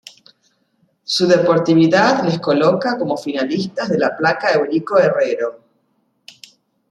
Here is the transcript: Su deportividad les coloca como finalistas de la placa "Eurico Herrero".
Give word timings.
Su 1.03 1.27
deportividad 1.27 2.23
les 2.25 2.39
coloca 2.39 2.97
como 2.97 3.15
finalistas 3.17 3.87
de 3.87 3.99
la 3.99 4.17
placa 4.17 4.51
"Eurico 4.51 4.97
Herrero". 4.97 5.63